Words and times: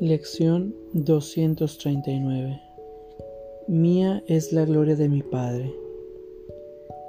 Lección 0.00 0.76
239 0.92 2.62
Mía 3.66 4.22
es 4.28 4.52
la 4.52 4.64
gloria 4.64 4.94
de 4.94 5.08
mi 5.08 5.24
Padre. 5.24 5.74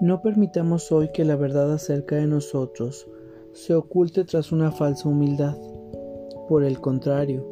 No 0.00 0.22
permitamos 0.22 0.92
hoy 0.92 1.10
que 1.12 1.24
la 1.24 1.34
verdad 1.34 1.72
acerca 1.72 2.14
de 2.14 2.28
nosotros 2.28 3.08
se 3.52 3.74
oculte 3.74 4.22
tras 4.22 4.52
una 4.52 4.70
falsa 4.70 5.08
humildad. 5.08 5.56
Por 6.48 6.62
el 6.62 6.80
contrario, 6.80 7.44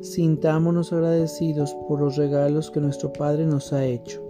sintámonos 0.00 0.92
agradecidos 0.92 1.76
por 1.86 2.00
los 2.00 2.16
regalos 2.16 2.72
que 2.72 2.80
nuestro 2.80 3.12
Padre 3.12 3.46
nos 3.46 3.72
ha 3.72 3.84
hecho. 3.84 4.20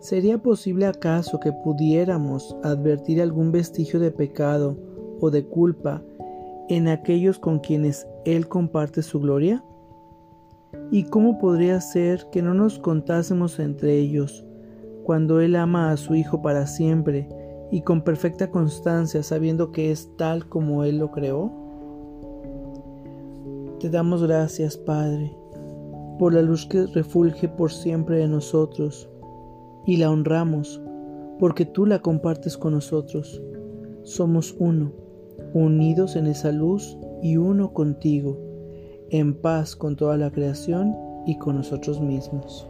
¿Sería 0.00 0.36
posible 0.36 0.84
acaso 0.84 1.40
que 1.40 1.52
pudiéramos 1.52 2.54
advertir 2.62 3.22
algún 3.22 3.52
vestigio 3.52 4.00
de 4.00 4.10
pecado 4.10 4.76
o 5.18 5.30
de 5.30 5.46
culpa 5.46 6.02
en 6.68 6.88
aquellos 6.88 7.38
con 7.38 7.58
quienes 7.58 8.06
Él 8.24 8.48
comparte 8.48 9.02
su 9.02 9.20
gloria? 9.20 9.64
¿Y 10.90 11.04
cómo 11.04 11.38
podría 11.38 11.80
ser 11.80 12.26
que 12.30 12.42
no 12.42 12.54
nos 12.54 12.78
contásemos 12.78 13.58
entre 13.58 13.96
ellos 13.98 14.44
cuando 15.04 15.40
Él 15.40 15.56
ama 15.56 15.90
a 15.90 15.96
su 15.96 16.14
Hijo 16.14 16.42
para 16.42 16.66
siempre 16.66 17.28
y 17.70 17.82
con 17.82 18.02
perfecta 18.02 18.50
constancia 18.50 19.22
sabiendo 19.22 19.72
que 19.72 19.90
es 19.90 20.16
tal 20.16 20.48
como 20.48 20.84
Él 20.84 20.98
lo 20.98 21.10
creó? 21.10 21.52
Te 23.80 23.90
damos 23.90 24.22
gracias, 24.22 24.76
Padre, 24.76 25.36
por 26.18 26.34
la 26.34 26.42
luz 26.42 26.66
que 26.66 26.86
refulge 26.86 27.48
por 27.48 27.72
siempre 27.72 28.18
de 28.18 28.28
nosotros 28.28 29.08
y 29.86 29.96
la 29.96 30.10
honramos 30.10 30.80
porque 31.38 31.64
tú 31.64 31.86
la 31.86 32.00
compartes 32.00 32.56
con 32.56 32.72
nosotros. 32.72 33.42
Somos 34.02 34.54
uno, 34.58 34.92
unidos 35.54 36.16
en 36.16 36.26
esa 36.26 36.52
luz 36.52 36.98
y 37.22 37.36
uno 37.36 37.72
contigo, 37.72 38.38
en 39.10 39.34
paz 39.40 39.76
con 39.76 39.96
toda 39.96 40.16
la 40.16 40.30
creación 40.30 40.94
y 41.26 41.38
con 41.38 41.56
nosotros 41.56 42.00
mismos. 42.00 42.68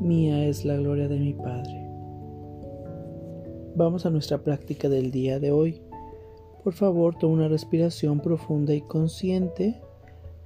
Mía 0.00 0.46
es 0.46 0.64
la 0.64 0.76
gloria 0.76 1.08
de 1.08 1.18
mi 1.18 1.34
Padre. 1.34 1.86
Vamos 3.76 4.06
a 4.06 4.10
nuestra 4.10 4.38
práctica 4.38 4.88
del 4.88 5.10
día 5.10 5.38
de 5.38 5.52
hoy. 5.52 5.82
Por 6.64 6.72
favor, 6.72 7.16
toma 7.16 7.34
una 7.34 7.48
respiración 7.48 8.20
profunda 8.20 8.74
y 8.74 8.82
consciente 8.82 9.80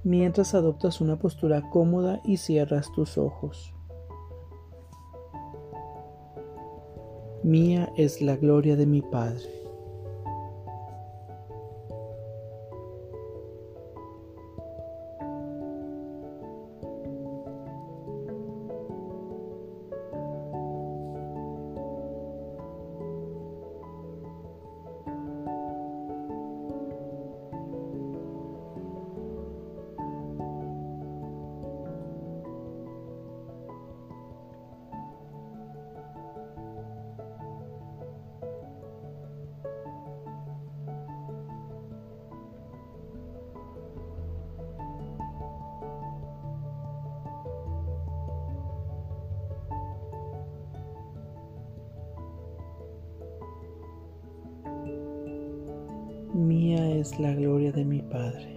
mientras 0.03 0.53
adoptas 0.53 1.01
una 1.01 1.17
postura 1.17 1.69
cómoda 1.71 2.21
y 2.23 2.37
cierras 2.37 2.91
tus 2.93 3.17
ojos. 3.17 3.73
Mía 7.43 7.91
es 7.97 8.21
la 8.21 8.35
gloria 8.37 8.75
de 8.75 8.85
mi 8.85 9.01
Padre. 9.01 9.64
Mía 56.35 56.91
es 56.91 57.17
la 57.17 57.33
gloria 57.33 57.71
de 57.71 57.85
mi 57.85 58.01
Padre. 58.01 58.54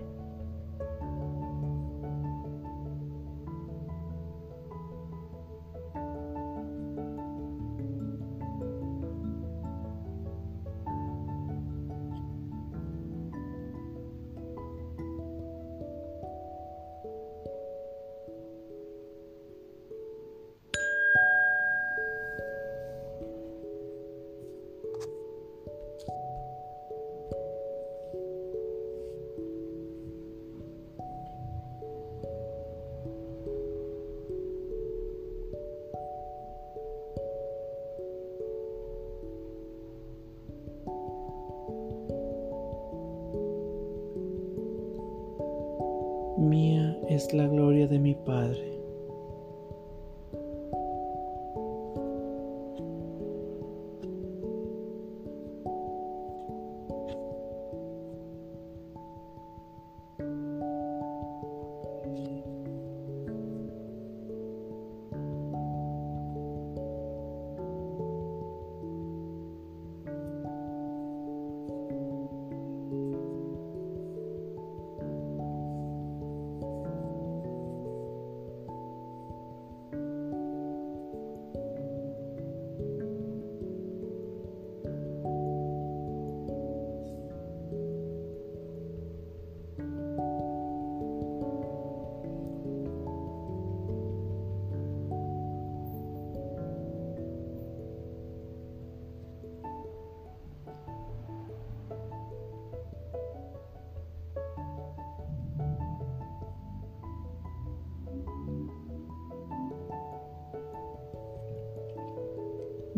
Mía 46.39 46.97
es 47.09 47.35
la 47.35 47.49
gloria 47.49 47.89
de 47.89 47.99
mi 47.99 48.15
Padre. 48.15 48.78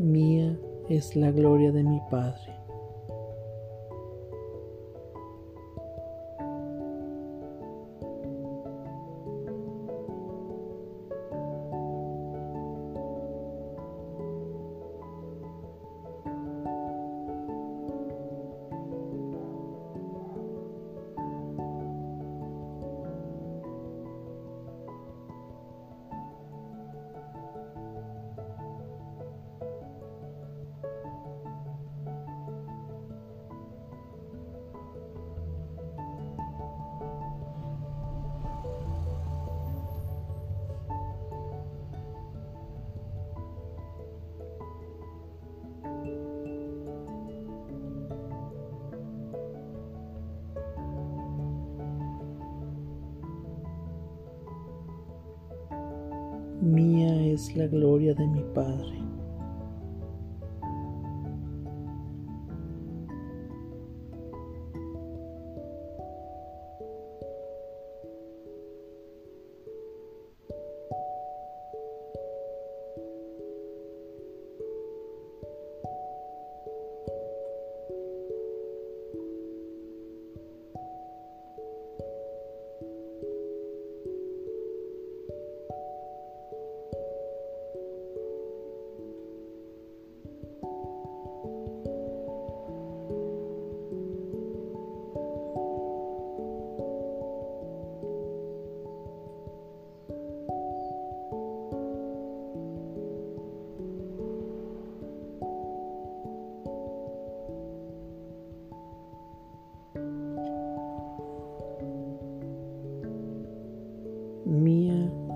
Mía 0.01 0.59
es 0.89 1.15
la 1.15 1.31
gloria 1.31 1.73
de 1.73 1.85
mi 1.85 2.01
Padre. 2.11 2.60
Mía 56.61 57.25
es 57.25 57.57
la 57.57 57.67
gloria 57.67 58.13
de 58.13 58.27
mi 58.27 58.43
Padre. 58.55 59.10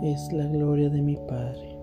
Es 0.05 0.31
la 0.33 0.47
gloria 0.47 0.91
de 0.91 1.01
mi 1.01 1.17
Padre. 1.17 1.79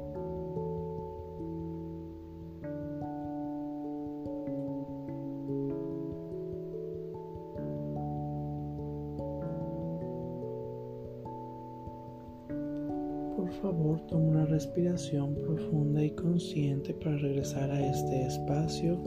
Por 13.36 13.50
favor, 13.62 14.00
toma 14.02 14.28
una 14.28 14.46
respiración 14.46 15.34
profunda 15.36 16.04
y 16.04 16.12
consciente 16.12 16.94
para 16.94 17.18
regresar 17.18 17.72
a 17.72 17.88
este 17.88 18.28
espacio 18.28 19.00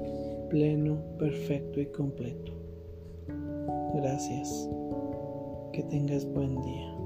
pleno, 0.51 0.99
perfecto 1.19 1.81
y 1.81 1.87
completo. 1.87 2.53
Gracias. 3.95 4.69
Que 5.73 5.85
tengas 5.85 6.25
buen 6.27 6.61
día. 6.63 7.04